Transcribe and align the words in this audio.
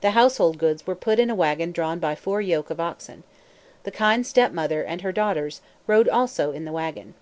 The 0.00 0.12
household 0.12 0.58
goods 0.58 0.86
were 0.86 0.94
put 0.94 1.18
in 1.18 1.28
a 1.28 1.34
wagon 1.34 1.72
drawn 1.72 1.98
by 1.98 2.14
four 2.14 2.40
yoke 2.40 2.70
of 2.70 2.78
oxen. 2.78 3.24
The 3.82 3.90
kind 3.90 4.24
step 4.24 4.52
mother 4.52 4.84
and 4.84 5.00
her 5.00 5.10
daughters 5.10 5.60
rode 5.88 6.08
also 6.08 6.52
in 6.52 6.64
the 6.66 6.70
wagon. 6.70 7.14